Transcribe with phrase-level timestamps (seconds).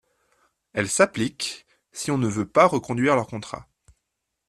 [0.73, 3.67] Elle s’applique si on ne veut pas reconduire leur contrat.